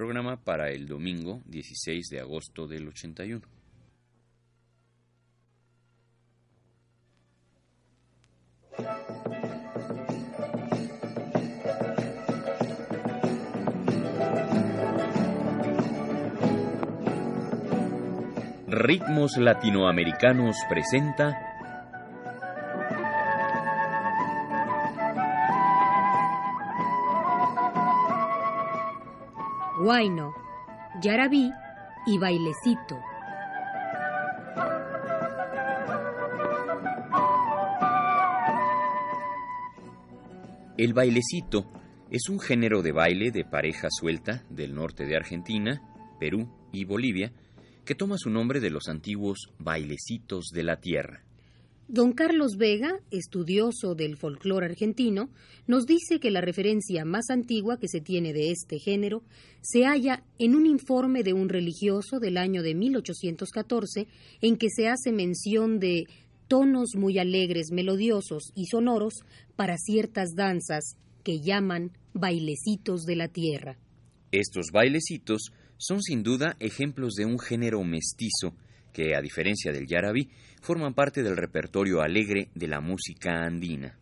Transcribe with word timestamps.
programa 0.00 0.42
para 0.42 0.70
el 0.70 0.86
domingo 0.86 1.42
16 1.44 2.08
de 2.08 2.20
agosto 2.20 2.66
del 2.66 2.88
81. 2.88 3.42
Ritmos 18.68 19.36
Latinoamericanos 19.36 20.56
presenta 20.70 21.49
Guayno, 29.82 30.34
Yarabí 31.00 31.50
y 32.06 32.18
Bailecito. 32.18 33.00
El 40.76 40.92
bailecito 40.92 41.64
es 42.10 42.28
un 42.28 42.40
género 42.40 42.82
de 42.82 42.92
baile 42.92 43.30
de 43.30 43.46
pareja 43.46 43.88
suelta 43.90 44.44
del 44.50 44.74
norte 44.74 45.06
de 45.06 45.16
Argentina, 45.16 45.80
Perú 46.18 46.46
y 46.72 46.84
Bolivia, 46.84 47.32
que 47.86 47.94
toma 47.94 48.18
su 48.18 48.28
nombre 48.28 48.60
de 48.60 48.68
los 48.68 48.86
antiguos 48.88 49.50
bailecitos 49.58 50.50
de 50.52 50.62
la 50.62 50.76
tierra. 50.76 51.22
Don 51.92 52.12
Carlos 52.12 52.56
Vega, 52.56 53.00
estudioso 53.10 53.96
del 53.96 54.16
folclore 54.16 54.66
argentino, 54.66 55.28
nos 55.66 55.86
dice 55.86 56.20
que 56.20 56.30
la 56.30 56.40
referencia 56.40 57.04
más 57.04 57.30
antigua 57.30 57.80
que 57.80 57.88
se 57.88 58.00
tiene 58.00 58.32
de 58.32 58.52
este 58.52 58.78
género 58.78 59.24
se 59.60 59.86
halla 59.86 60.22
en 60.38 60.54
un 60.54 60.66
informe 60.66 61.24
de 61.24 61.32
un 61.32 61.48
religioso 61.48 62.20
del 62.20 62.36
año 62.36 62.62
de 62.62 62.76
1814 62.76 64.06
en 64.40 64.56
que 64.56 64.68
se 64.70 64.86
hace 64.86 65.10
mención 65.10 65.80
de 65.80 66.04
tonos 66.46 66.94
muy 66.94 67.18
alegres, 67.18 67.72
melodiosos 67.72 68.52
y 68.54 68.66
sonoros 68.66 69.24
para 69.56 69.76
ciertas 69.76 70.36
danzas 70.36 70.96
que 71.24 71.40
llaman 71.40 71.90
bailecitos 72.12 73.02
de 73.02 73.16
la 73.16 73.26
tierra. 73.26 73.78
Estos 74.30 74.66
bailecitos 74.72 75.50
son 75.76 76.00
sin 76.02 76.22
duda 76.22 76.54
ejemplos 76.60 77.14
de 77.14 77.26
un 77.26 77.40
género 77.40 77.82
mestizo 77.82 78.54
que, 78.92 79.14
a 79.14 79.20
diferencia 79.20 79.72
del 79.72 79.86
yarabí, 79.86 80.28
forman 80.62 80.94
parte 80.94 81.22
del 81.22 81.36
repertorio 81.36 82.00
alegre 82.00 82.48
de 82.54 82.68
la 82.68 82.80
música 82.80 83.44
andina. 83.44 83.98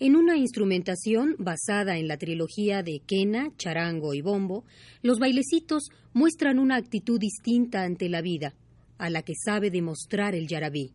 En 0.00 0.16
una 0.16 0.36
instrumentación 0.36 1.36
basada 1.38 1.96
en 1.96 2.08
la 2.08 2.16
trilogía 2.16 2.82
de 2.82 3.00
quena, 3.06 3.50
charango 3.56 4.14
y 4.14 4.20
bombo, 4.20 4.64
los 5.00 5.18
bailecitos 5.18 5.90
muestran 6.12 6.58
una 6.58 6.76
actitud 6.76 7.20
distinta 7.20 7.84
ante 7.84 8.08
la 8.08 8.20
vida, 8.20 8.54
a 8.98 9.10
la 9.10 9.22
que 9.22 9.34
sabe 9.34 9.70
demostrar 9.70 10.34
el 10.34 10.48
yarabí. 10.48 10.92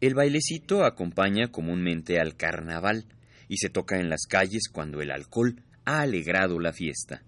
El 0.00 0.14
bailecito 0.14 0.84
acompaña 0.84 1.50
comúnmente 1.50 2.20
al 2.20 2.36
carnaval 2.36 3.06
y 3.48 3.56
se 3.56 3.70
toca 3.70 3.98
en 3.98 4.10
las 4.10 4.26
calles 4.26 4.68
cuando 4.70 5.00
el 5.00 5.10
alcohol 5.10 5.62
ha 5.86 6.00
alegrado 6.02 6.60
la 6.60 6.72
fiesta. 6.72 7.22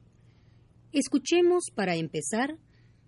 Escuchemos, 0.93 1.71
para 1.75 1.97
empezar, 1.97 2.57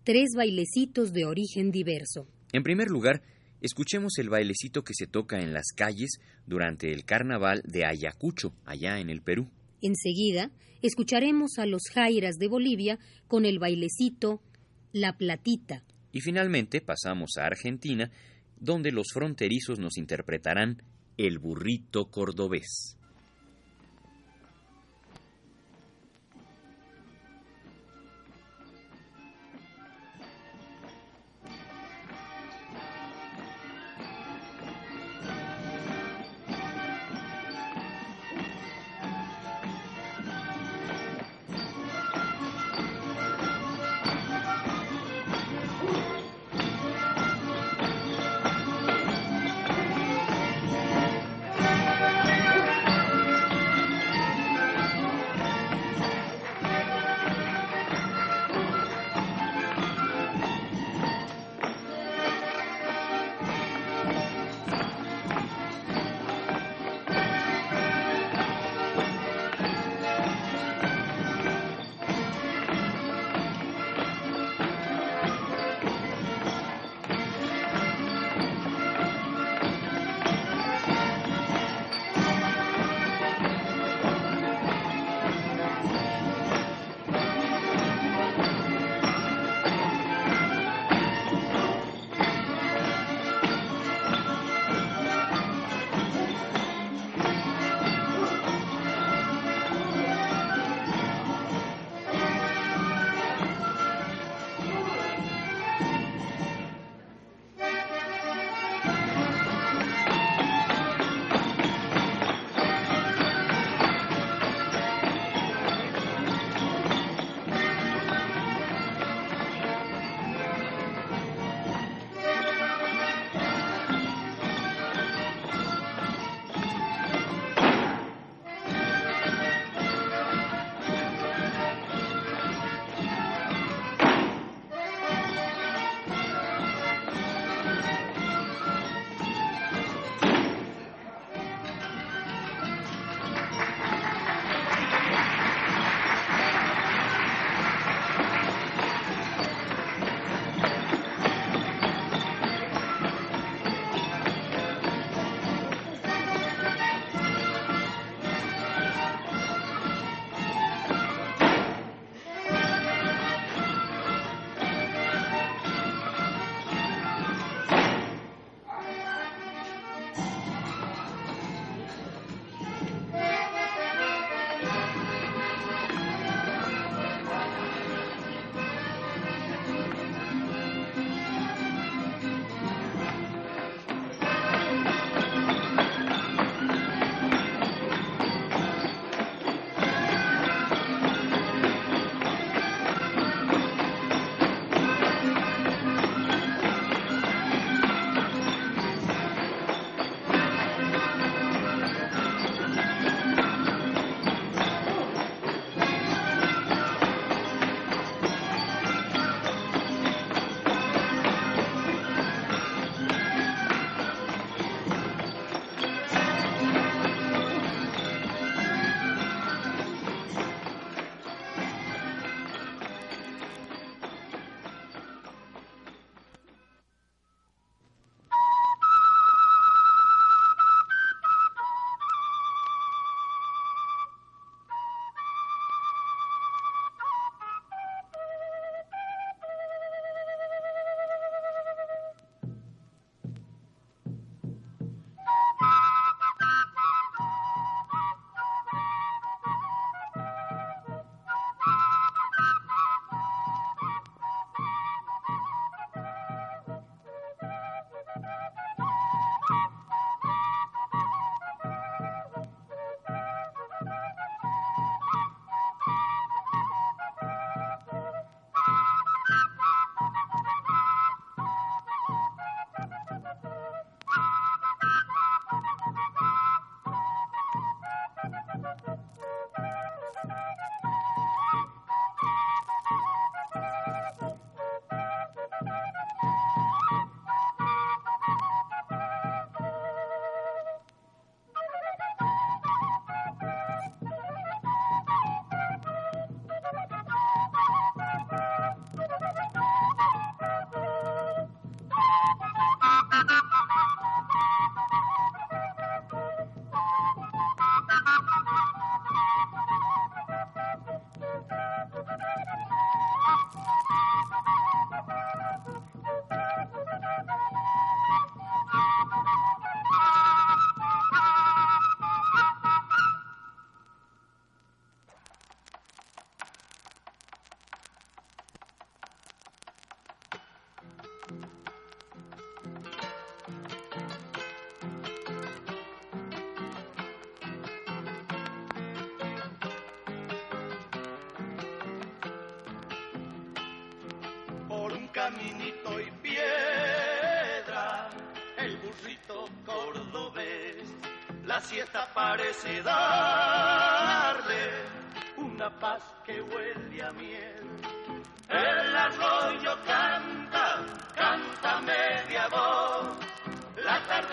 tres 0.04 0.30
bailecitos 0.36 1.12
de 1.12 1.24
origen 1.24 1.70
diverso. 1.70 2.26
En 2.52 2.62
primer 2.62 2.88
lugar, 2.88 3.22
escuchemos 3.60 4.18
el 4.18 4.28
bailecito 4.28 4.82
que 4.82 4.94
se 4.94 5.06
toca 5.06 5.40
en 5.40 5.52
las 5.52 5.72
calles 5.74 6.18
durante 6.46 6.92
el 6.92 7.04
carnaval 7.04 7.62
de 7.64 7.84
Ayacucho, 7.84 8.54
allá 8.64 8.98
en 9.00 9.10
el 9.10 9.22
Perú. 9.22 9.48
Enseguida, 9.82 10.50
escucharemos 10.82 11.58
a 11.58 11.66
los 11.66 11.82
Jairas 11.92 12.36
de 12.36 12.48
Bolivia 12.48 12.98
con 13.28 13.44
el 13.44 13.58
bailecito 13.58 14.42
La 14.92 15.16
Platita. 15.16 15.84
Y 16.12 16.20
finalmente 16.20 16.80
pasamos 16.80 17.36
a 17.38 17.46
Argentina, 17.46 18.10
donde 18.58 18.92
los 18.92 19.08
fronterizos 19.12 19.78
nos 19.78 19.96
interpretarán 19.96 20.82
El 21.16 21.38
burrito 21.38 22.10
cordobés. 22.10 22.96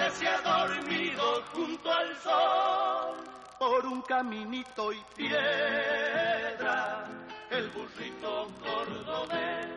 Tarde 0.07 0.11
se 0.11 0.27
ha 0.27 0.41
dormido 0.41 1.43
junto 1.53 1.91
al 1.91 2.15
sol, 2.17 3.17
por 3.59 3.85
un 3.85 4.01
caminito 4.01 4.91
y 4.93 5.01
piedra, 5.15 7.05
el 7.49 7.69
burrito 7.69 8.51
cordobés. 8.59 9.67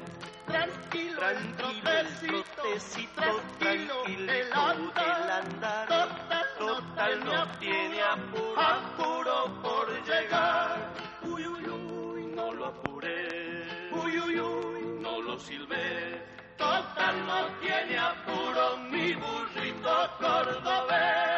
Tranquilo, 0.47 1.17
tranquilo 1.17 1.91
el 1.91 2.45
trotecito, 2.55 3.23
tranquilo 3.59 4.05
el 4.07 4.53
andar, 4.53 5.89
total, 6.59 7.25
no 7.25 7.59
tiene 7.59 8.03
apuro, 8.03 8.61
apuro 8.61 9.63
por 9.63 10.05
llegar. 10.05 10.93
Uy, 11.23 11.47
uy, 11.47 11.69
uy, 11.69 12.27
no 12.35 12.53
lo 12.53 12.67
apuré, 12.67 13.65
uy, 13.93 14.19
uy, 14.19 14.41
uy, 14.41 14.99
no 15.01 15.23
lo 15.23 15.39
silbé, 15.39 16.25
total 16.57 17.27
no 17.27 17.47
tiene 17.61 17.99
apuro 17.99 18.20
mi 18.91 19.15
burrito 19.15 19.97
cordobés. 20.19 21.31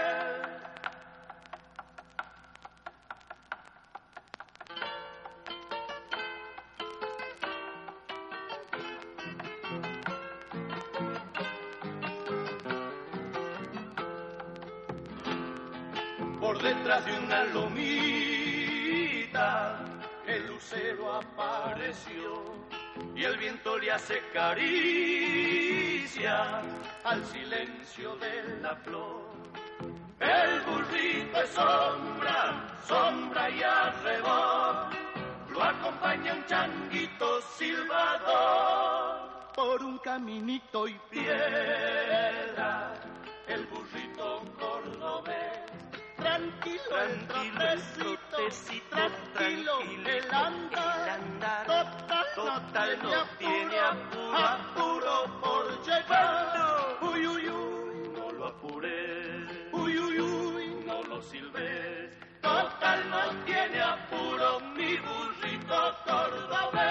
por 16.40 16.60
detrás 16.60 17.04
de 17.06 17.12
una 17.18 17.44
lomita 17.44 18.72
el 20.26 20.46
lucero 20.48 21.14
apareció 21.14 22.42
y 23.22 23.24
el 23.24 23.36
viento 23.36 23.78
le 23.78 23.92
hace 23.92 24.20
caricia 24.32 24.60
al 27.04 27.24
silencio 27.26 28.16
de 28.16 28.58
la 28.60 28.74
flor. 28.74 29.30
El 30.18 30.60
burrito 30.62 31.40
es 31.40 31.50
sombra, 31.50 32.66
sombra 32.84 33.48
y 33.48 33.62
arrebol, 33.62 34.88
lo 35.52 35.62
acompaña 35.62 36.34
un 36.34 36.44
changuito 36.46 37.40
silbador 37.56 39.20
por 39.54 39.84
un 39.84 39.98
caminito 39.98 40.88
y 40.88 40.98
piedra, 41.08 42.94
el 43.46 43.64
burrito 43.66 44.42
cordobés 44.58 45.60
tranquilo, 46.16 46.82
tranquilo 46.88 47.62
el 48.42 48.50
trotecito, 48.50 48.96
tranquilo, 49.34 49.72
el 50.06 50.34
andar, 50.34 51.66
total, 51.66 52.26
total 52.34 52.98
no 53.02 53.38
tiene 53.38 53.78
apuro, 53.78 54.36
apuro 54.36 55.40
por 55.40 55.84
llegar. 55.84 56.98
Uy, 57.02 57.26
uy, 57.26 57.48
uy, 57.48 58.08
no 58.14 58.32
lo 58.32 58.46
apuré, 58.46 59.46
uy, 59.72 59.98
uy, 59.98 60.20
uy, 60.20 60.84
no 60.86 61.02
lo 61.04 61.22
silbé, 61.22 62.10
total 62.40 63.10
no 63.10 63.44
tiene 63.44 63.80
apuro 63.80 64.60
mi 64.76 64.96
burrito 64.96 65.80
cordobés. 66.04 66.82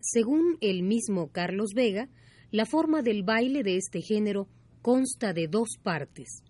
Según 0.00 0.56
el 0.60 0.82
mismo 0.82 1.30
Carlos 1.32 1.72
Vega, 1.74 2.08
la 2.50 2.64
forma 2.64 3.02
del 3.02 3.24
baile 3.24 3.62
de 3.62 3.76
este 3.76 4.00
género 4.00 4.48
consta 4.80 5.34
de 5.34 5.48
dos 5.48 5.76
partes. 5.82 6.42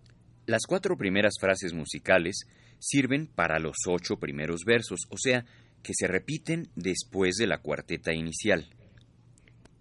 Las 0.49 0.63
cuatro 0.67 0.97
primeras 0.97 1.35
frases 1.39 1.75
musicales 1.75 2.47
sirven 2.79 3.27
para 3.27 3.59
los 3.59 3.77
ocho 3.87 4.17
primeros 4.17 4.63
versos, 4.65 5.01
o 5.11 5.19
sea, 5.19 5.45
que 5.83 5.93
se 5.95 6.07
repiten 6.07 6.69
después 6.75 7.37
de 7.37 7.47
la 7.47 7.59
cuarteta 7.59 8.15
inicial. 8.15 8.67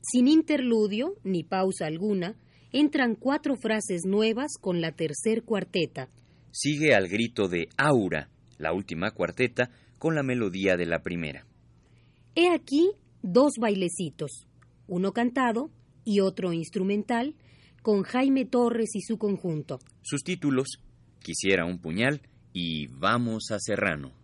Sin 0.02 0.28
interludio 0.28 1.16
ni 1.24 1.46
pausa 1.46 1.86
alguna, 1.86 2.36
entran 2.74 3.16
cuatro 3.16 3.56
frases 3.56 4.02
nuevas 4.06 4.58
con 4.60 4.82
la 4.82 4.92
tercer 4.92 5.44
cuarteta. 5.44 6.10
Sigue 6.52 6.94
al 6.94 7.08
grito 7.08 7.48
de 7.48 7.70
Aura, 7.78 8.30
la 8.58 8.74
última 8.74 9.12
cuarteta, 9.12 9.72
con 10.00 10.16
la 10.16 10.22
melodía 10.22 10.76
de 10.76 10.86
la 10.86 11.02
primera. 11.02 11.48
He 12.36 12.50
aquí 12.50 12.92
dos 13.22 13.54
bailecitos, 13.58 14.46
uno 14.86 15.14
cantado 15.14 15.72
y 16.04 16.20
otro 16.20 16.52
instrumental, 16.52 17.36
con 17.82 18.04
Jaime 18.04 18.46
Torres 18.46 18.96
y 18.96 19.02
su 19.02 19.18
conjunto. 19.18 19.80
Sus 20.02 20.24
títulos, 20.24 20.80
Quisiera 21.20 21.66
un 21.66 21.80
puñal 21.80 22.22
y 22.54 22.88
Vamos 22.88 23.52
a 23.52 23.60
Serrano. 23.60 24.17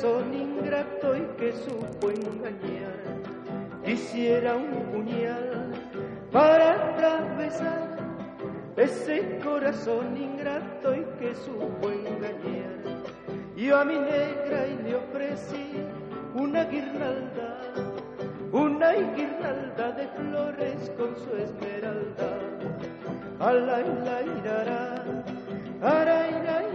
Corazón 0.00 0.32
ingrato 0.32 1.16
y 1.16 1.22
que 1.36 1.52
supo 1.52 2.10
engañar. 2.10 3.02
Quisiera 3.84 4.54
un 4.54 4.70
puñal 4.92 5.72
para 6.30 6.90
atravesar 6.90 7.98
ese 8.76 9.40
corazón 9.42 10.16
ingrato 10.16 10.94
y 10.94 11.04
que 11.18 11.34
supo 11.34 11.90
engañar. 11.90 12.78
Yo 13.56 13.76
a 13.76 13.84
mi 13.84 13.98
negra 13.98 14.68
y 14.68 14.82
le 14.84 14.94
ofrecí 14.94 15.66
una 16.34 16.64
guirnalda, 16.66 17.58
una 18.52 18.92
guirnalda 18.92 19.92
de 19.92 20.06
flores 20.06 20.92
con 20.96 21.16
su 21.16 21.34
esmeralda. 21.34 22.38
Alay, 23.40 23.84
lay, 24.04 24.42
rara, 24.44 25.04
aray, 25.82 26.67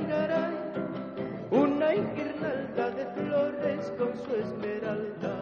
con 3.91 4.13
su 4.17 4.35
esmeralda. 4.35 5.32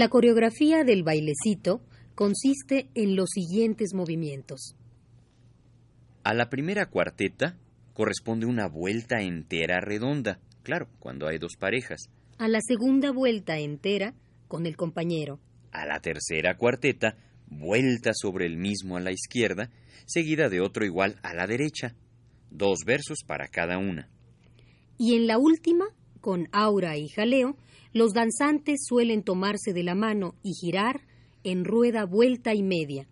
La 0.00 0.08
coreografía 0.08 0.82
del 0.82 1.02
bailecito 1.02 1.82
consiste 2.14 2.88
en 2.94 3.16
los 3.16 3.28
siguientes 3.34 3.92
movimientos. 3.92 4.74
A 6.24 6.32
la 6.32 6.48
primera 6.48 6.86
cuarteta 6.86 7.58
corresponde 7.92 8.46
una 8.46 8.66
vuelta 8.66 9.20
entera 9.20 9.78
redonda, 9.78 10.40
claro, 10.62 10.88
cuando 11.00 11.28
hay 11.28 11.36
dos 11.36 11.56
parejas. 11.58 12.08
A 12.38 12.48
la 12.48 12.60
segunda 12.66 13.12
vuelta 13.12 13.58
entera 13.58 14.14
con 14.48 14.64
el 14.64 14.74
compañero. 14.74 15.38
A 15.70 15.84
la 15.84 16.00
tercera 16.00 16.56
cuarteta, 16.56 17.18
vuelta 17.50 18.12
sobre 18.14 18.46
el 18.46 18.56
mismo 18.56 18.96
a 18.96 19.00
la 19.00 19.12
izquierda, 19.12 19.68
seguida 20.06 20.48
de 20.48 20.62
otro 20.62 20.86
igual 20.86 21.16
a 21.22 21.34
la 21.34 21.46
derecha. 21.46 21.94
Dos 22.50 22.86
versos 22.86 23.18
para 23.26 23.48
cada 23.48 23.76
una. 23.76 24.08
Y 24.96 25.14
en 25.16 25.26
la 25.26 25.36
última, 25.36 25.84
con 26.22 26.48
aura 26.52 26.96
y 26.96 27.08
jaleo, 27.10 27.58
los 27.92 28.12
danzantes 28.12 28.84
suelen 28.86 29.22
tomarse 29.22 29.72
de 29.72 29.82
la 29.82 29.94
mano 29.94 30.34
y 30.42 30.52
girar 30.54 31.00
en 31.42 31.64
rueda 31.64 32.04
vuelta 32.04 32.54
y 32.54 32.62
media. 32.62 33.06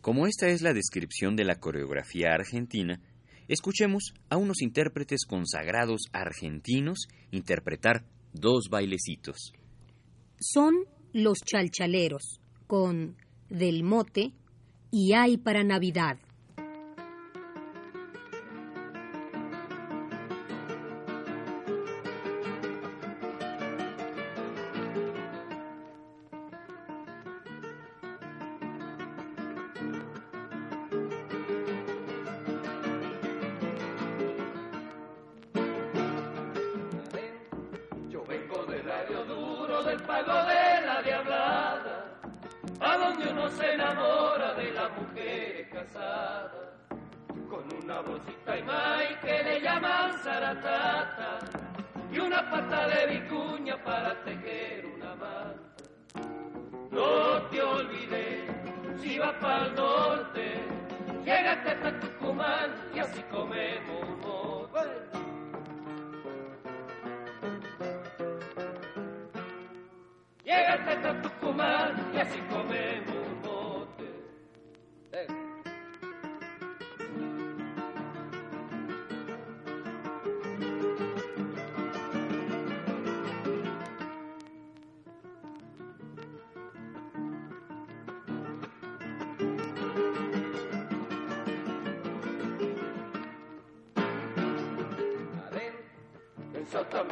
Como 0.00 0.26
esta 0.26 0.48
es 0.48 0.62
la 0.62 0.72
descripción 0.72 1.36
de 1.36 1.44
la 1.44 1.56
coreografía 1.56 2.32
argentina, 2.32 3.00
escuchemos 3.48 4.14
a 4.28 4.36
unos 4.36 4.62
intérpretes 4.62 5.24
consagrados 5.26 6.02
argentinos 6.12 7.08
interpretar 7.30 8.04
dos 8.32 8.68
bailecitos. 8.70 9.52
Son 10.38 10.74
los 11.12 11.38
chalchaleros, 11.38 12.40
con 12.66 13.16
Del 13.48 13.82
Mote 13.82 14.32
y 14.90 15.12
Hay 15.12 15.38
para 15.38 15.64
Navidad. 15.64 16.18
Del 39.82 40.00
pago 40.02 40.32
de 40.44 40.86
la 40.86 41.02
diablada, 41.02 42.04
a 42.80 42.96
donde 42.96 43.28
uno 43.28 43.48
se 43.50 43.74
enamora 43.74 44.54
de 44.54 44.70
la 44.70 44.88
mujer 44.90 45.68
casada, 45.70 46.74
con 47.48 47.64
una 47.82 48.00
bolsita 48.00 48.58
y 48.58 48.62
maíz 48.62 49.18
que 49.22 49.42
le 49.42 49.60
llaman 49.60 50.12
zaratata, 50.22 51.38
y 52.12 52.18
una 52.18 52.48
pata 52.50 52.86
de 52.88 53.06
vicuña 53.18 53.82
para 53.82 54.14
tejer 54.22 54.86
una 54.86 55.14
manta. 55.16 55.60
No 56.90 57.42
te 57.50 57.62
olvides, 57.62 58.50
si 59.00 59.18
vas 59.18 59.34
para 59.40 59.66
el 59.66 59.74
norte, 59.74 60.54
llégate 61.24 61.70
hasta 61.70 62.00
Tucumán 62.00 62.70
y 62.94 63.00
así 63.00 63.22
comemos 63.24 64.13
Llégate 70.54 70.90
hasta 70.92 71.22
Tucumán 71.22 72.12
y 72.14 72.18
así 72.18 72.38
comemos 72.48 73.03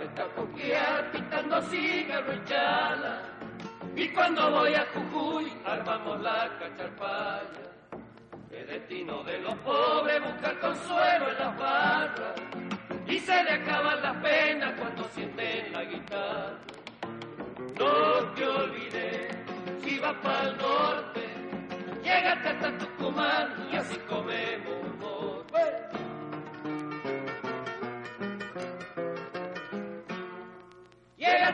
A 0.03 0.25
coquear, 0.35 1.13
pintando 1.13 1.63
cigarro 1.63 2.35
y 2.35 2.45
chala. 2.45 3.23
Y 3.95 4.09
cuando 4.09 4.51
voy 4.51 4.75
a 4.75 4.85
Jujuy, 4.93 5.53
armamos 5.65 6.21
la 6.21 6.51
cacharpaya. 6.59 7.71
Es 8.51 8.67
destino 8.67 9.23
de 9.23 9.39
los 9.39 9.55
pobres 9.59 10.21
buscar 10.21 10.59
consuelo 10.59 11.31
en 11.31 11.39
las 11.39 11.57
barras. 11.57 12.35
Y 13.07 13.19
se 13.21 13.45
le 13.45 13.53
acaban 13.53 14.03
las 14.03 14.17
penas 14.17 14.73
cuando 14.77 15.05
sienten 15.15 15.73
la 15.73 15.85
guitarra. 15.85 16.59
No 17.79 18.35
te 18.35 18.45
olvides, 18.45 19.37
si 19.85 20.01
vas 20.01 20.15
para 20.15 20.49
el 20.49 20.57
norte, 20.57 21.29
llégate 22.03 22.49
hasta 22.49 22.79
Tucumán 22.79 23.69
y 23.73 23.77
así 23.77 23.97
comemos 24.09 24.82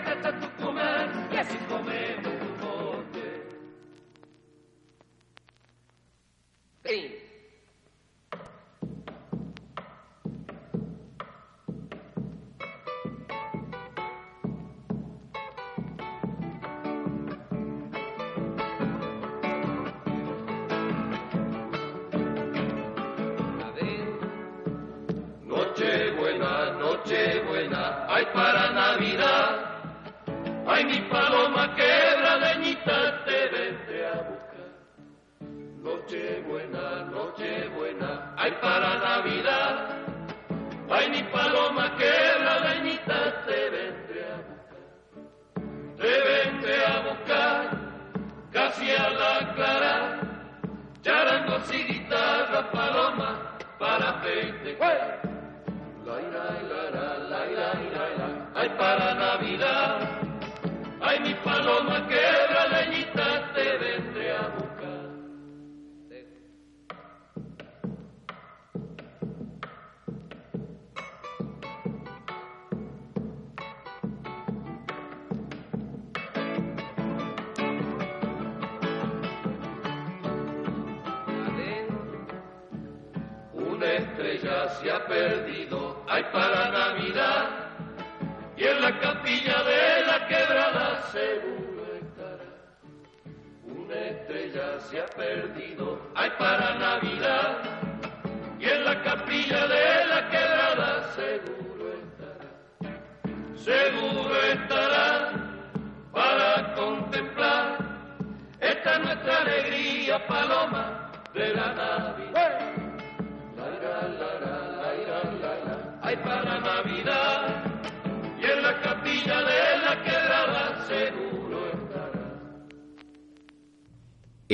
hasta 0.04 0.32
Tucumán 0.32 0.47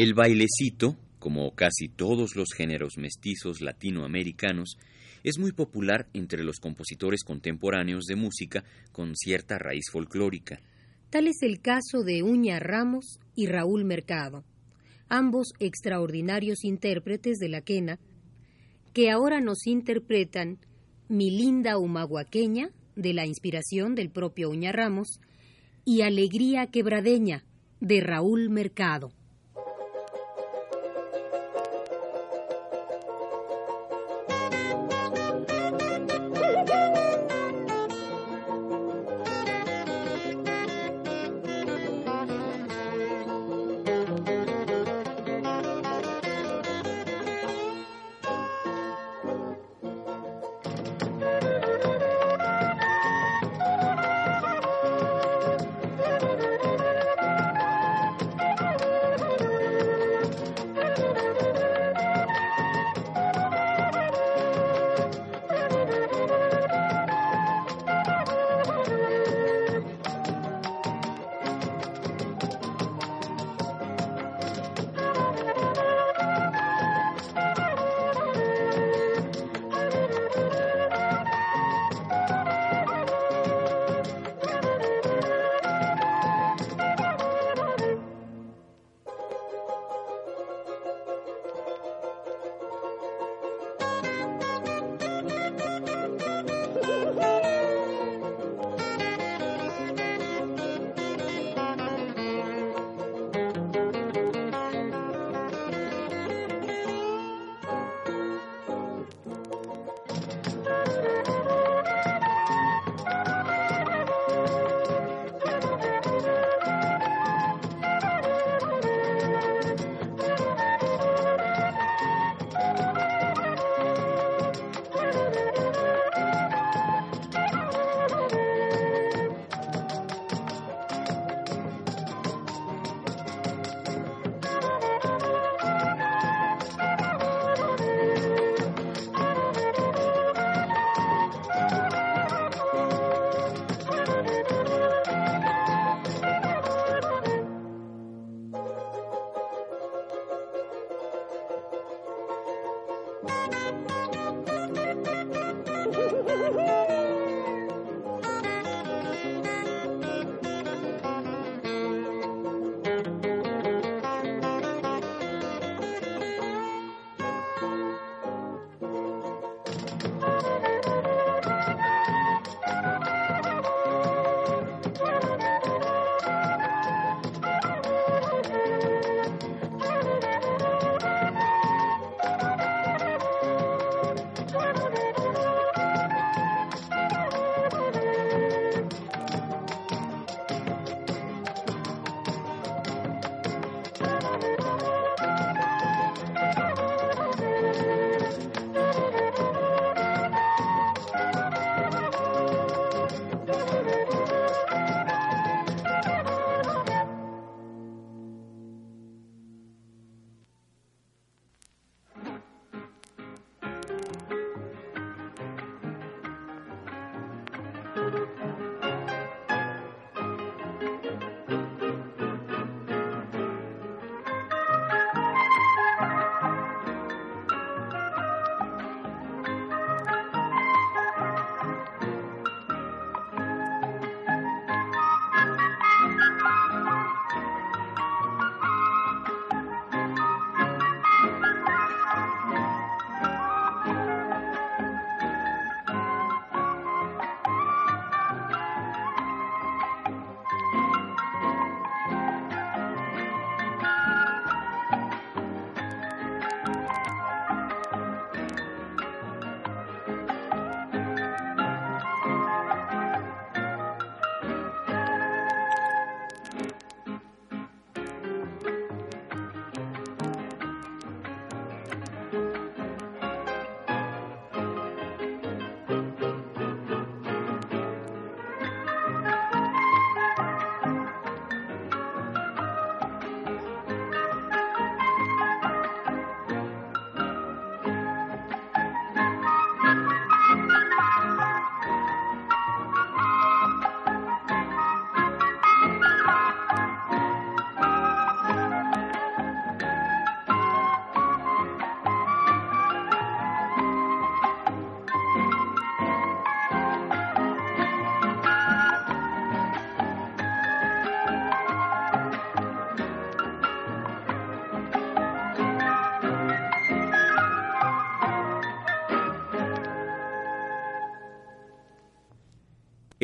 El 0.05 0.13
bailecito, 0.13 0.99
como 1.19 1.55
casi 1.55 1.89
todos 1.89 2.37
los 2.37 2.49
géneros 2.55 2.99
mestizos 2.99 3.63
latinoamericanos, 3.63 4.77
es 5.23 5.39
muy 5.39 5.53
popular 5.53 6.09
entre 6.13 6.45
los 6.45 6.59
compositores 6.61 7.25
contemporáneos 7.25 8.05
de 8.05 8.15
música 8.15 8.65
con 8.93 9.17
cierta 9.17 9.57
raíz 9.57 9.87
folclórica. 9.91 10.61
Tal 11.09 11.27
es 11.27 11.41
el 11.41 11.63
caso 11.63 12.03
de 12.05 12.23
Uña 12.23 12.61
Ramos 12.61 13.19
y 13.35 13.47
Raúl 13.47 13.87
Mercado, 13.87 14.45
ambos 15.09 15.55
extraordinarios 15.59 16.65
intérpretes 16.65 17.39
de 17.39 17.49
la 17.49 17.63
quena, 17.63 17.99
que 18.93 19.11
ahora 19.11 19.41
nos 19.41 19.67
interpretan 19.67 20.59
Mi 21.09 21.31
linda 21.31 21.79
humahuaqueña, 21.79 22.69
de 22.95 23.15
la 23.15 23.25
inspiración 23.25 23.95
del 23.95 24.11
propio 24.11 24.51
Uña 24.51 24.71
Ramos, 24.71 25.19
y 25.87 26.03
Alegría 26.03 26.67
quebradeña, 26.67 27.47
de 27.81 28.03
Raúl 28.03 28.51
Mercado. 28.51 29.11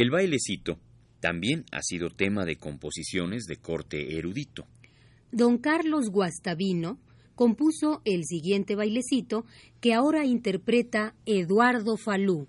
El 0.01 0.11
bailecito 0.11 0.79
también 1.21 1.67
ha 1.73 1.83
sido 1.83 2.09
tema 2.09 2.47
de 2.47 2.57
composiciones 2.57 3.45
de 3.45 3.57
corte 3.57 4.17
erudito. 4.17 4.65
Don 5.31 5.59
Carlos 5.59 6.09
Guastavino 6.09 6.99
compuso 7.35 8.01
el 8.07 8.25
siguiente 8.25 8.77
bailecito 8.77 9.45
que 9.83 9.93
ahora 9.93 10.25
interpreta 10.25 11.15
Eduardo 11.27 11.99
Falú. 11.99 12.49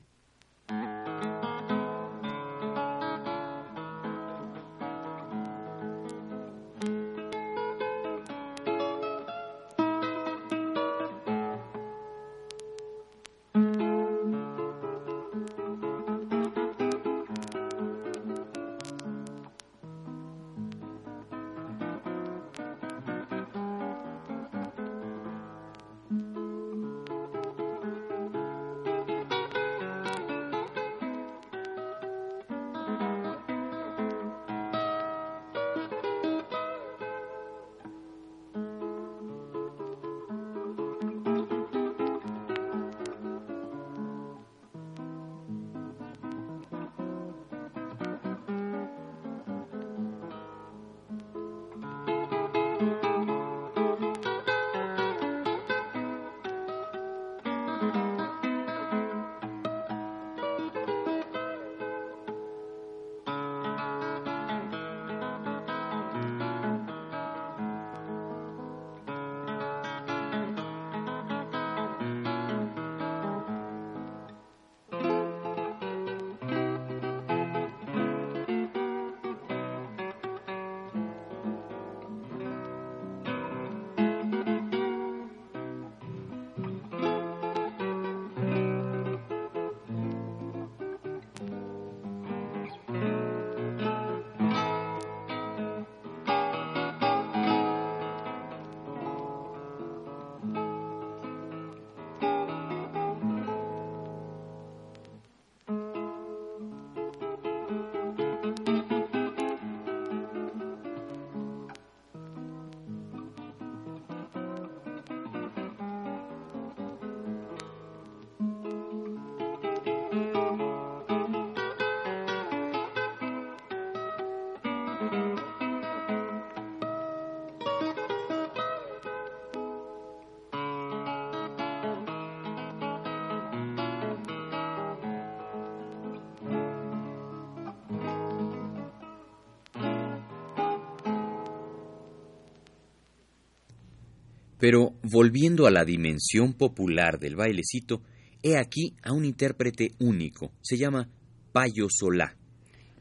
Pero 144.62 144.94
volviendo 145.02 145.66
a 145.66 145.72
la 145.72 145.84
dimensión 145.84 146.54
popular 146.54 147.18
del 147.18 147.36
bailecito, 147.36 148.04
he 148.44 148.58
aquí 148.58 148.96
a 149.02 149.12
un 149.12 149.26
intérprete 149.26 149.90
único. 150.00 150.52
Se 150.62 150.78
llama 150.78 151.10
Payo 151.52 151.88
Solá. 151.90 152.38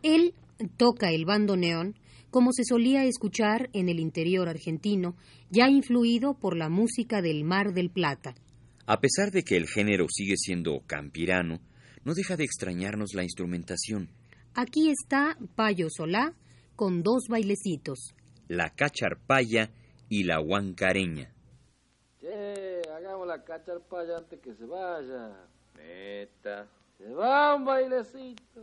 Él 0.03 0.33
toca 0.79 1.13
el 1.13 1.27
bandoneón 1.27 1.97
como 2.31 2.53
se 2.53 2.65
solía 2.65 3.05
escuchar 3.05 3.69
en 3.75 3.91
el 3.91 4.01
interior 4.01 4.49
argentino, 4.49 5.17
ya 5.51 5.69
influido 5.69 6.33
por 6.33 6.57
la 6.57 6.71
música 6.71 7.21
del 7.21 7.45
Mar 7.45 7.75
del 7.75 7.91
Plata. 7.91 8.35
A 8.87 9.01
pesar 9.01 9.31
de 9.31 9.43
que 9.43 9.59
el 9.59 9.67
género 9.67 10.07
sigue 10.09 10.37
siendo 10.39 10.81
campirano, 10.87 11.61
no 12.05 12.15
deja 12.15 12.39
de 12.39 12.45
extrañarnos 12.45 13.11
la 13.15 13.25
instrumentación. 13.25 14.09
Aquí 14.55 14.89
está 14.89 15.37
Payo 15.57 15.89
Solá 15.91 16.33
con 16.75 17.03
dos 17.03 17.25
bailecitos. 17.29 18.15
La 18.49 18.71
cacharpaya 18.71 19.73
y 20.09 20.23
la 20.23 20.41
huancareña. 20.41 21.35
Che, 23.31 23.37
hagamos 23.37 23.39
la 23.39 23.45
cacharpaya 23.45 24.17
antes 24.19 24.41
que 24.41 24.55
se 24.55 24.67
vaya. 24.67 25.31
Neta. 25.77 26.67
Se 26.99 27.13
va 27.13 27.55
un 27.55 27.65
bailecito. 27.65 28.61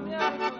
miércoles. 0.00 0.59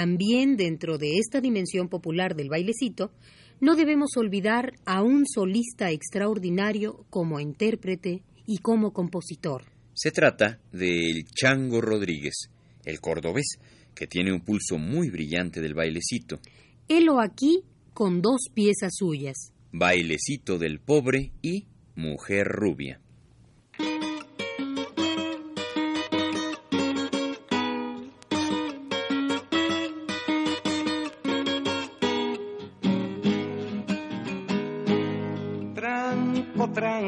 también 0.00 0.56
dentro 0.56 0.96
de 0.96 1.18
esta 1.18 1.42
dimensión 1.42 1.90
popular 1.90 2.34
del 2.34 2.48
bailecito, 2.48 3.12
no 3.60 3.76
debemos 3.76 4.16
olvidar 4.16 4.72
a 4.86 5.02
un 5.02 5.26
solista 5.26 5.90
extraordinario 5.90 7.04
como 7.10 7.38
intérprete 7.38 8.22
y 8.46 8.58
como 8.62 8.94
compositor. 8.94 9.64
Se 9.92 10.10
trata 10.10 10.58
del 10.72 11.26
Chango 11.26 11.82
Rodríguez, 11.82 12.48
el 12.86 12.98
cordobés, 12.98 13.58
que 13.94 14.06
tiene 14.06 14.32
un 14.32 14.40
pulso 14.40 14.78
muy 14.78 15.10
brillante 15.10 15.60
del 15.60 15.74
bailecito. 15.74 16.40
Helo 16.88 17.20
aquí 17.20 17.62
con 17.92 18.22
dos 18.22 18.46
piezas 18.54 18.92
suyas. 18.96 19.52
Bailecito 19.70 20.56
del 20.56 20.80
pobre 20.80 21.32
y 21.42 21.66
Mujer 21.94 22.46
rubia. 22.46 23.02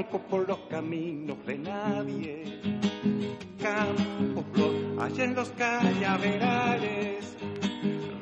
Por 0.05 0.49
los 0.49 0.59
caminos 0.71 1.37
de 1.47 1.59
nadie. 1.59 2.61
Campos, 3.61 4.45
allá 5.01 5.25
en 5.25 5.35
los 5.35 5.51
cañaverales, 5.51 7.37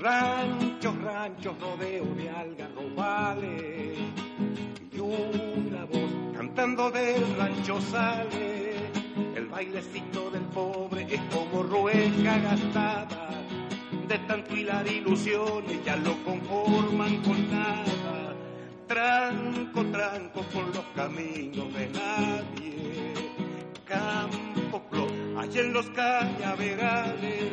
ranchos, 0.01 1.03
ranchos, 1.03 1.55
rodeo 1.61 2.05
de 2.15 2.31
algarrobales. 2.31 3.99
Y 4.93 4.99
una 4.99 5.85
voz 5.85 6.11
cantando 6.37 6.91
del 6.91 7.37
rancho 7.37 7.81
sale, 7.81 8.75
el 9.35 9.47
bailecito 9.47 10.31
del 10.31 10.45
pobre 10.45 11.07
es 11.09 11.21
como 11.35 11.63
rueca 11.63 12.39
gastada. 12.39 13.29
De 14.07 14.19
tanto 14.19 14.57
hilar 14.57 14.87
ilusiones 14.87 15.85
ya 15.85 15.97
lo 15.97 16.15
conforman 16.25 17.23
con 17.23 17.51
nada 17.51 18.20
tranco, 18.91 19.85
tranco 19.93 20.43
por 20.53 20.67
los 20.75 20.85
caminos 20.97 21.73
de 21.75 21.87
nadie. 21.91 23.15
Campo 23.85 24.83
flor, 24.91 25.09
allí 25.39 25.61
en 25.61 25.73
los 25.73 25.87
cañaverales. 25.91 27.53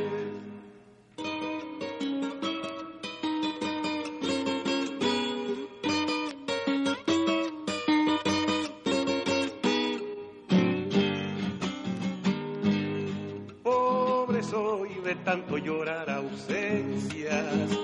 Pobre 13.62 14.42
soy 14.42 14.90
de 15.06 15.16
tanto 15.24 15.60
llorar 15.60 16.10
ausencias 16.10 17.77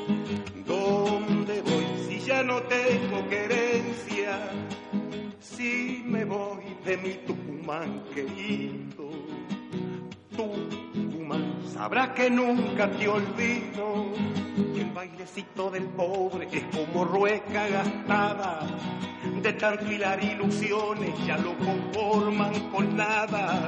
no 2.54 2.62
tengo 2.64 3.28
querencia? 3.30 4.38
Si 5.40 6.04
me 6.06 6.24
voy 6.24 6.64
de 6.86 6.98
mi 6.98 7.14
Tucumán 7.26 8.04
querido, 8.14 9.10
Tucumán, 10.38 11.64
sabrás 11.74 12.10
que 12.10 12.30
nunca 12.30 12.92
te 12.92 13.08
olvido. 13.08 14.06
El 14.76 14.92
bailecito 14.92 15.72
del 15.72 15.86
pobre 15.86 16.48
es 16.52 16.64
como 16.76 17.06
rueca 17.06 17.68
gastada 17.68 18.60
de 19.42 19.54
tanto 19.54 19.92
hilar 19.92 20.24
ilusiones 20.24 21.12
ya 21.26 21.38
lo 21.38 21.58
conforman 21.58 22.54
con 22.72 22.96
nada. 22.96 23.68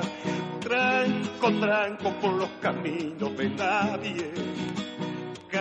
Tranco, 0.60 1.52
tranco 1.60 2.12
por 2.22 2.34
los 2.34 2.50
caminos 2.62 3.36
de 3.36 3.50
nadie. 3.50 4.85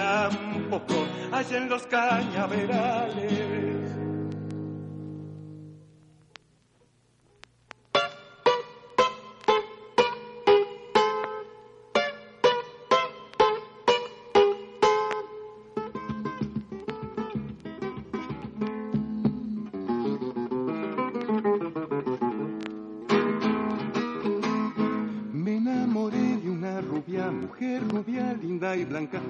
Campo 0.04 0.82
flor, 0.86 1.06
allá 1.32 1.56
en 1.56 1.68
los 1.70 1.86
cañaverales. 1.86 3.73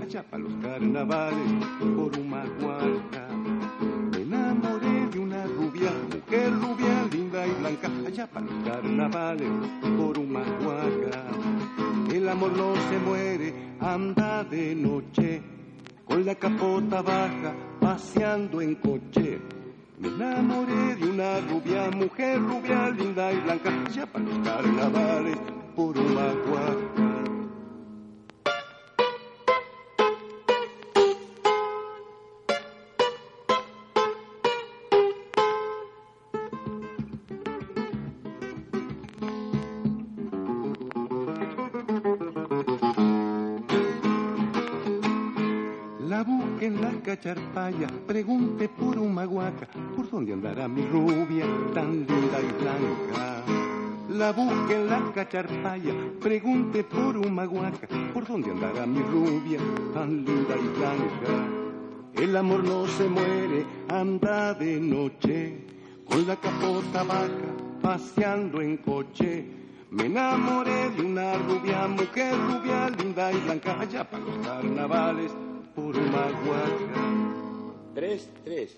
Chapa 0.09 0.37
los 0.37 0.53
carnavales 0.63 1.65
por 1.79 2.19
un 2.19 2.29
maguán. 2.29 2.94
Charpaya, 47.13 47.87
pregunte 48.07 48.69
por 48.69 48.99
un 48.99 49.13
maguaca, 49.15 49.69
por 49.95 50.09
dónde 50.09 50.33
andará 50.33 50.67
mi 50.67 50.87
rubia 50.87 51.45
tan 51.75 52.07
linda 52.07 52.41
y 52.41 52.63
blanca. 52.63 53.45
La 54.09 54.33
busque 54.33 54.75
en 54.75 54.89
la 54.89 55.13
cacharpaya, 55.13 55.93
pregunte 56.21 56.83
por 56.85 57.17
un 57.19 57.35
maguaca, 57.35 57.87
por 58.13 58.27
dónde 58.27 58.51
andará 58.51 58.87
mi 58.87 59.01
rubia 59.03 59.59
tan 59.93 60.25
linda 60.25 60.57
y 60.57 60.79
blanca. 60.79 62.15
El 62.15 62.37
amor 62.37 62.65
no 62.65 62.87
se 62.87 63.07
muere, 63.07 63.67
anda 63.89 64.55
de 64.55 64.81
noche, 64.81 65.67
con 66.09 66.27
la 66.27 66.37
capota 66.37 67.03
baja, 67.03 67.29
paseando 67.83 68.63
en 68.63 68.79
coche. 68.79 69.47
Me 69.91 70.07
enamoré 70.07 70.91
de 70.91 71.03
una 71.03 71.35
rubia, 71.35 71.87
mujer 71.87 72.35
rubia, 72.49 72.89
linda 72.89 73.31
y 73.31 73.41
blanca, 73.41 73.79
allá 73.79 74.09
para 74.09 74.25
los 74.25 74.47
carnavales 74.47 75.44
por 75.75 75.95
Tres, 77.95 78.29
tres. 78.45 78.77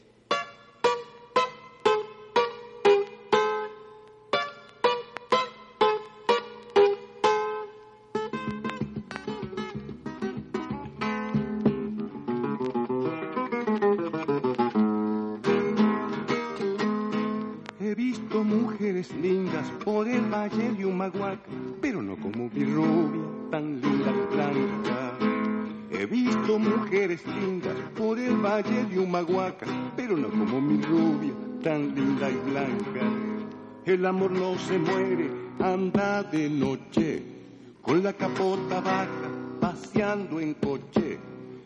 He 17.79 17.95
visto 17.95 18.43
mujeres 18.43 19.15
lindas 19.17 19.71
por 19.85 20.09
el 20.09 20.23
valle 20.33 20.73
de 20.73 20.87
Humahuaca, 20.87 21.41
pero 21.81 22.03
no 22.03 22.17
como 22.17 22.49
mi 22.51 22.65
rubia, 22.65 23.23
tan 23.51 23.81
linda. 23.81 24.26
He 26.07 26.09
visto 26.09 26.57
mujeres 26.57 27.21
lindas 27.27 27.75
por 27.97 28.17
el 28.17 28.37
valle 28.37 28.85
de 28.85 28.97
Humahuaca, 28.97 29.67
pero 29.97 30.17
no 30.17 30.29
como 30.31 30.61
mi 30.61 30.81
rubia, 30.81 31.33
tan 31.65 31.97
linda 31.97 32.31
y 32.31 32.37
blanca. 32.49 33.01
El 33.85 34.07
amor 34.07 34.31
no 34.31 34.57
se 34.57 34.79
muere, 34.79 35.29
anda 35.59 36.23
de 36.23 36.49
noche, 36.49 37.25
con 37.83 38.05
la 38.05 38.13
capota 38.13 38.81
baja, 38.81 39.09
paseando 39.61 40.39
en 40.39 40.55
coche. 40.55 41.19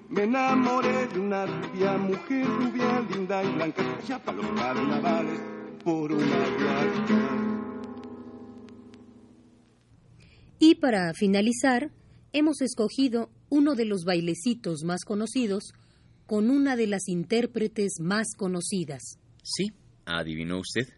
Me 0.08 0.22
enamoré 0.22 1.06
de 1.08 1.20
una 1.20 1.44
rubia, 1.44 1.98
mujer 1.98 2.46
rubia, 2.46 3.06
linda 3.12 3.44
y 3.44 3.52
blanca, 3.52 3.82
ya 4.08 4.18
para 4.18 4.38
los 4.38 4.58
carnavales, 4.58 5.40
por 5.84 6.12
Humahuaca. 6.12 7.36
Y 10.58 10.76
para 10.76 11.12
finalizar, 11.12 11.90
hemos 12.32 12.62
escogido 12.62 13.28
uno 13.50 13.74
de 13.74 13.84
los 13.84 14.04
bailecitos 14.04 14.84
más 14.84 15.04
conocidos 15.04 15.72
con 16.26 16.48
una 16.48 16.76
de 16.76 16.86
las 16.86 17.08
intérpretes 17.08 17.94
más 18.00 18.34
conocidas. 18.36 19.18
Sí, 19.42 19.72
adivinó 20.06 20.60
usted. 20.60 20.88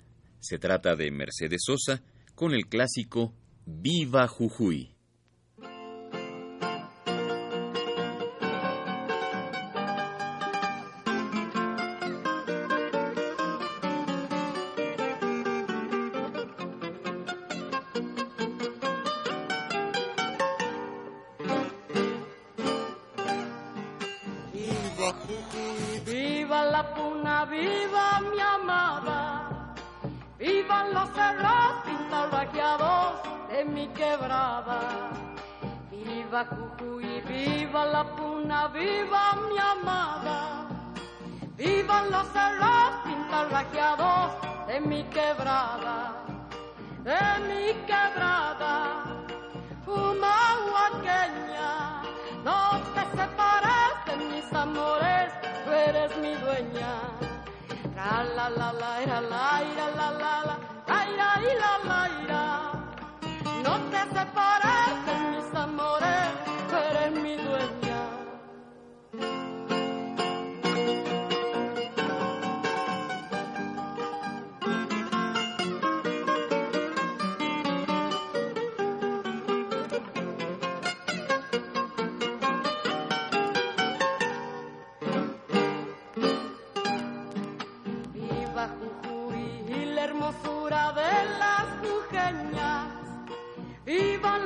Se 0.40 0.58
trata 0.58 0.94
de 0.94 1.10
Mercedes 1.10 1.62
Sosa 1.64 2.02
con 2.34 2.52
el 2.52 2.66
clásico 2.66 3.32
Viva 3.64 4.28
Jujuy. 4.28 4.91
viva 36.50 37.20
viva 37.28 37.84
la 37.84 38.04
puna, 38.04 38.68
viva 38.68 39.34
mi 39.48 39.58
amada. 39.58 40.66
Vivan 41.56 42.10
los 42.10 42.26
cerros 42.32 42.90
pintarrajeados 43.04 44.32
de 44.66 44.80
mi 44.80 45.04
quebrada, 45.04 46.24
de 47.04 47.20
mi 47.48 47.74
quebrada. 47.86 49.04
Humahuaqueña, 49.86 51.72
no 52.44 52.80
te 52.94 53.02
separes 53.16 53.92
de 54.06 54.16
mis 54.16 54.52
amores, 54.52 55.32
tú 55.64 55.70
eres 55.70 56.16
mi 56.18 56.34
dueña. 56.34 56.92
Tra 57.94 58.24
la 58.24 58.50
la 58.50 58.72
la, 58.72 59.02
ira, 59.02 59.20
la, 59.20 59.62
ira, 59.70 59.90
la 59.96 60.10
la 60.10 60.34
la, 60.46 60.56
la 60.88 61.30
ira, 61.40 61.78
la 61.84 61.84
la. 61.84 61.91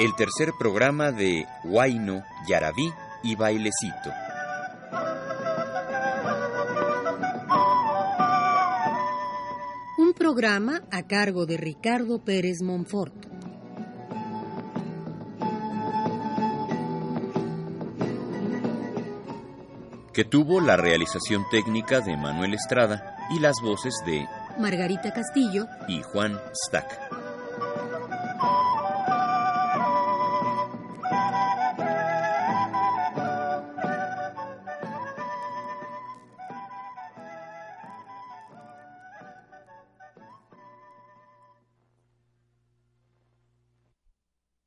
el 0.00 0.14
tercer 0.16 0.54
programa 0.58 1.12
de 1.12 1.46
Huayno, 1.62 2.24
Yarabí 2.48 2.90
y 3.22 3.36
Bailecito. 3.36 4.10
un 9.98 10.14
programa 10.14 10.80
a 10.90 11.02
cargo 11.02 11.44
de 11.44 11.58
Ricardo 11.58 12.24
Pérez 12.24 12.62
Monfort. 12.62 13.14
que 20.14 20.24
tuvo 20.24 20.60
la 20.60 20.76
realización 20.76 21.44
técnica 21.50 22.00
de 22.00 22.16
Manuel 22.16 22.54
Estrada 22.54 23.16
y 23.30 23.38
las 23.38 23.56
voces 23.62 23.94
de 24.04 24.26
Margarita 24.58 25.12
Castillo 25.12 25.66
y 25.88 26.02
Juan 26.02 26.40
Stack. 26.66 27.09